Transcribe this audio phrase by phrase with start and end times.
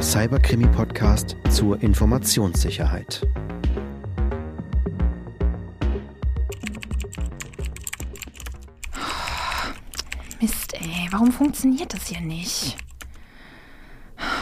[0.00, 3.26] Cyberkrimi-Podcast zur Informationssicherheit.
[10.40, 12.76] Mist, ey, warum funktioniert das hier nicht?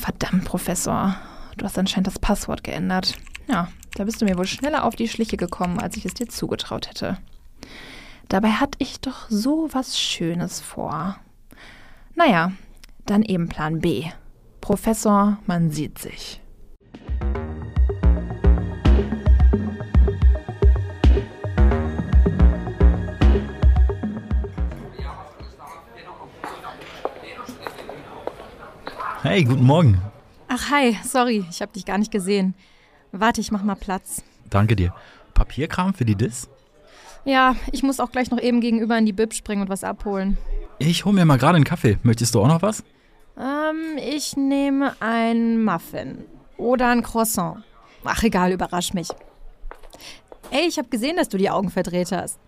[0.00, 1.16] Verdammt, Professor.
[1.56, 3.16] Du hast anscheinend das Passwort geändert.
[3.48, 6.28] Ja, da bist du mir wohl schneller auf die Schliche gekommen, als ich es dir
[6.28, 7.18] zugetraut hätte.
[8.28, 11.16] Dabei hatte ich doch so was Schönes vor.
[12.14, 12.52] Naja,
[13.06, 14.04] dann eben Plan B.
[14.68, 16.42] Professor, man sieht sich.
[29.22, 30.02] Hey, guten Morgen.
[30.48, 32.54] Ach, hi, sorry, ich habe dich gar nicht gesehen.
[33.10, 34.22] Warte, ich mach mal Platz.
[34.50, 34.92] Danke dir.
[35.32, 36.50] Papierkram für die Dis?
[37.24, 40.36] Ja, ich muss auch gleich noch eben gegenüber in die Bib springen und was abholen.
[40.78, 41.96] Ich hol mir mal gerade einen Kaffee.
[42.02, 42.84] Möchtest du auch noch was?
[43.98, 46.24] Ich nehme ein Muffin.
[46.56, 47.64] Oder ein Croissant.
[48.04, 49.08] Ach, egal, überrasch mich.
[50.50, 52.38] Ey, ich habe gesehen, dass du die Augen verdreht hast.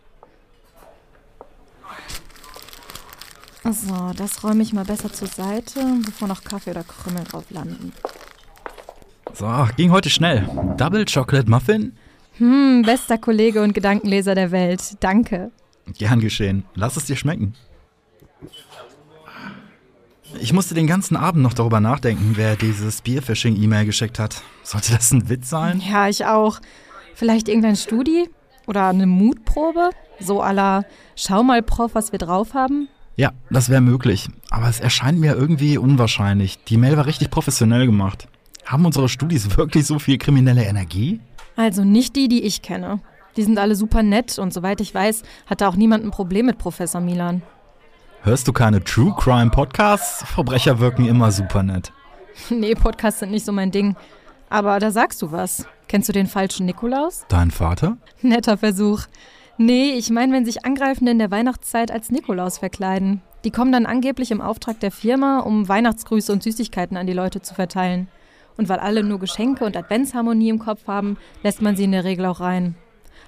[3.65, 7.93] So, das räume ich mal besser zur Seite, bevor noch Kaffee oder Krümmel drauf landen.
[9.35, 10.49] So, ging heute schnell.
[10.77, 11.97] Double Chocolate Muffin?
[12.39, 14.97] Hm, bester Kollege und Gedankenleser der Welt.
[15.01, 15.51] Danke.
[15.99, 16.65] Gern geschehen.
[16.75, 17.55] Lass es dir schmecken.
[20.39, 24.43] Ich musste den ganzen Abend noch darüber nachdenken, wer dieses Spearfishing-E-Mail geschickt hat.
[24.63, 25.83] Sollte das ein Witz sein?
[25.91, 26.61] Ja, ich auch.
[27.15, 28.29] Vielleicht irgendein Studi?
[28.67, 29.91] Oder eine Mutprobe?
[30.21, 30.85] So la,
[31.17, 32.89] schau mal, Prof, was wir drauf haben?
[33.17, 34.29] Ja, das wäre möglich.
[34.51, 36.63] Aber es erscheint mir irgendwie unwahrscheinlich.
[36.65, 38.29] Die Mail war richtig professionell gemacht.
[38.65, 41.21] Haben unsere Studis wirklich so viel kriminelle Energie?
[41.57, 43.01] Also nicht die, die ich kenne.
[43.37, 46.47] Die sind alle super nett und soweit ich weiß, hat da auch niemand ein Problem
[46.47, 47.43] mit Professor Milan.
[48.23, 50.23] Hörst du keine True Crime Podcasts?
[50.27, 51.91] Verbrecher wirken immer super nett.
[52.51, 53.97] nee, Podcasts sind nicht so mein Ding.
[54.51, 55.67] Aber da sagst du was.
[55.89, 57.25] Kennst du den falschen Nikolaus?
[57.29, 57.97] Dein Vater?
[58.21, 59.05] Netter Versuch.
[59.57, 63.23] Nee, ich meine, wenn sich Angreifende in der Weihnachtszeit als Nikolaus verkleiden.
[63.45, 67.41] Die kommen dann angeblich im Auftrag der Firma, um Weihnachtsgrüße und Süßigkeiten an die Leute
[67.41, 68.09] zu verteilen.
[68.59, 72.05] Und weil alle nur Geschenke und Adventsharmonie im Kopf haben, lässt man sie in der
[72.05, 72.75] Regel auch rein.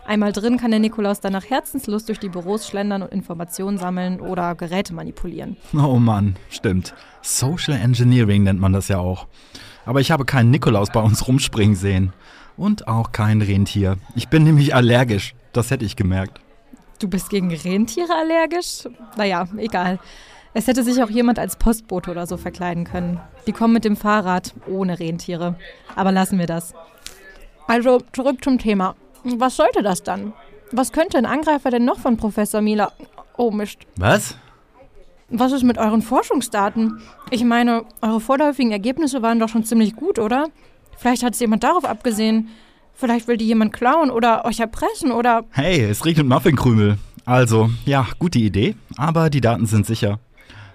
[0.04, 4.20] Einmal drin kann der Nikolaus dann nach Herzenslust durch die Büros schlendern und Informationen sammeln
[4.20, 5.56] oder Geräte manipulieren.
[5.74, 6.94] Oh Mann, stimmt.
[7.22, 9.26] Social Engineering nennt man das ja auch.
[9.86, 12.12] Aber ich habe keinen Nikolaus bei uns rumspringen sehen.
[12.56, 13.96] Und auch kein Rentier.
[14.14, 15.34] Ich bin nämlich allergisch.
[15.52, 16.40] Das hätte ich gemerkt.
[16.98, 18.88] Du bist gegen Rentiere allergisch?
[19.16, 19.98] Naja, egal.
[20.54, 23.20] Es hätte sich auch jemand als Postbote oder so verkleiden können.
[23.46, 25.56] Die kommen mit dem Fahrrad ohne Rentiere.
[25.96, 26.74] Aber lassen wir das.
[27.66, 28.94] Also zurück zum Thema.
[29.24, 30.32] Was sollte das dann?
[30.72, 32.92] Was könnte ein Angreifer denn noch von Professor Mila?
[33.36, 33.78] Oh Mist.
[33.96, 34.36] Was?
[35.28, 37.00] Was ist mit euren Forschungsdaten?
[37.30, 40.48] Ich meine, eure vorläufigen Ergebnisse waren doch schon ziemlich gut, oder?
[40.98, 42.48] Vielleicht hat es jemand darauf abgesehen.
[42.94, 45.44] Vielleicht will die jemand klauen oder euch erpressen oder.
[45.50, 46.98] Hey, es regnet Muffinkrümel.
[47.24, 50.18] Also, ja, gute Idee, aber die Daten sind sicher.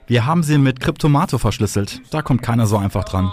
[0.08, 2.02] Wir haben sie mit Kryptomato verschlüsselt.
[2.12, 3.32] Da kommt keiner so einfach dran.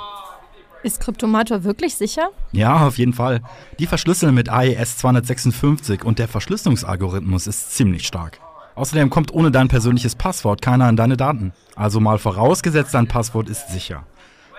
[0.84, 2.28] Ist Kryptomator wirklich sicher?
[2.52, 3.40] Ja, auf jeden Fall.
[3.78, 8.38] Die verschlüsseln mit AES 256 und der Verschlüsselungsalgorithmus ist ziemlich stark.
[8.74, 11.54] Außerdem kommt ohne dein persönliches Passwort keiner an deine Daten.
[11.74, 14.04] Also mal vorausgesetzt, dein Passwort ist sicher.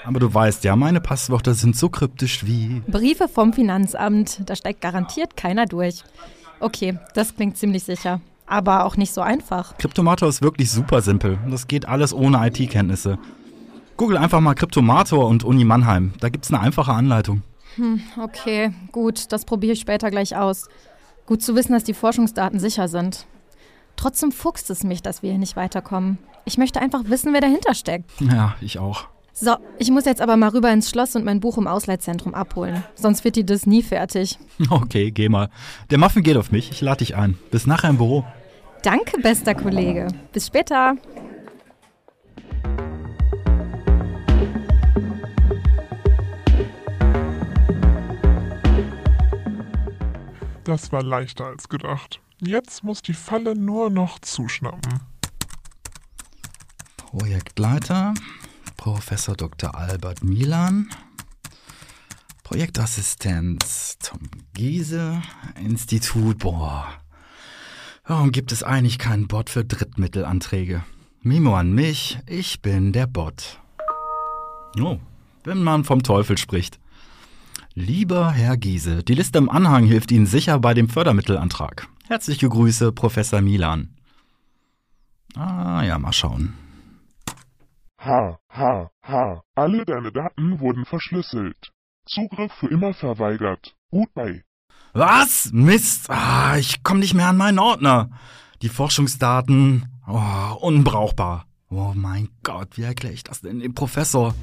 [0.04, 2.82] Aber du weißt ja, meine Passwörter sind so kryptisch wie.
[2.88, 4.42] Briefe vom Finanzamt.
[4.50, 6.04] Da steigt garantiert keiner durch.
[6.60, 9.78] Okay, das klingt ziemlich sicher aber auch nicht so einfach.
[9.78, 11.40] Kryptomator ist wirklich super simpel.
[11.50, 13.18] Das geht alles ohne IT-Kenntnisse.
[13.98, 16.14] Google einfach mal Kryptomator und Uni Mannheim.
[16.20, 17.44] Da gibt es eine einfache Anleitung.
[17.76, 20.68] Hm, okay, gut, das probiere ich später gleich aus.
[21.26, 23.26] Gut zu wissen, dass die Forschungsdaten sicher sind.
[23.96, 26.18] Trotzdem fuchst es mich, dass wir hier nicht weiterkommen.
[26.44, 28.12] Ich möchte einfach wissen, wer dahinter steckt.
[28.20, 29.08] Ja, ich auch.
[29.34, 32.84] So, ich muss jetzt aber mal rüber ins Schloss und mein Buch im Ausleitzentrum abholen.
[32.96, 34.38] Sonst wird die das nie fertig.
[34.70, 35.50] Okay, geh mal.
[35.90, 36.72] Der Muffin geht auf mich.
[36.72, 37.38] Ich lade dich ein.
[37.52, 38.24] Bis nachher im Büro.
[38.84, 40.08] Danke, bester Kollege.
[40.32, 40.96] Bis später.
[50.66, 52.20] Das war leichter als gedacht.
[52.42, 55.00] Jetzt muss die Falle nur noch zuschnappen.
[56.98, 58.16] Projektleiter,
[58.76, 59.76] Professor Dr.
[59.76, 60.90] Albert Milan.
[62.44, 64.20] Projektassistenz Tom
[64.54, 65.22] Giese.
[65.64, 66.88] Institut, boah.
[68.04, 70.84] Warum gibt es eigentlich keinen Bot für Drittmittelanträge?
[71.22, 73.60] Mimo an mich, ich bin der Bot.
[74.80, 74.98] Oh,
[75.44, 76.80] wenn man vom Teufel spricht.
[77.76, 81.88] Lieber Herr Giese, die Liste im Anhang hilft Ihnen sicher bei dem Fördermittelantrag.
[82.08, 83.90] Herzliche Grüße, Professor Milan.
[85.36, 86.54] Ah ja, mal schauen.
[88.00, 91.72] Ha, ha, Ha, alle deine Daten wurden verschlüsselt.
[92.08, 93.76] Zugriff für immer verweigert.
[94.14, 94.44] Bei.
[94.94, 95.52] Was?
[95.54, 96.10] Mist.
[96.10, 98.10] Ah, ich komme nicht mehr an meinen Ordner.
[98.62, 99.86] Die Forschungsdaten.
[100.08, 101.46] Oh, unbrauchbar.
[101.70, 104.34] Oh mein Gott, wie erkläre ich das denn dem Professor?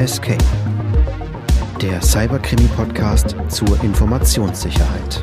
[0.00, 0.42] Escape,
[1.82, 5.22] der Cyberkrimi-Podcast zur Informationssicherheit.